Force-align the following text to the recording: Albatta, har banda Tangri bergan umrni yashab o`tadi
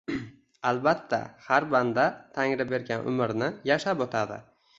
Albatta, 0.69 1.19
har 1.49 1.67
banda 1.73 2.07
Tangri 2.39 2.67
bergan 2.73 3.07
umrni 3.13 3.53
yashab 3.73 4.05
o`tadi 4.09 4.43